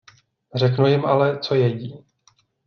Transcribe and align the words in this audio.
Řeknu 0.55 0.87
jim 0.87 1.05
ale, 1.05 1.39
co 1.39 1.55
jedí. 1.55 2.05